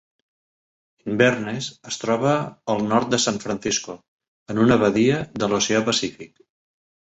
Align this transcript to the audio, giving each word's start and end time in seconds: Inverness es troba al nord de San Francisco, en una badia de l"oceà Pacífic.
Inverness 1.11 1.67
es 1.91 1.99
troba 2.05 2.31
al 2.75 2.81
nord 2.87 3.13
de 3.15 3.21
San 3.27 3.39
Francisco, 3.45 3.97
en 4.55 4.65
una 4.67 4.81
badia 4.87 5.23
de 5.39 5.51
l"oceà 5.53 5.87
Pacífic. 5.93 6.37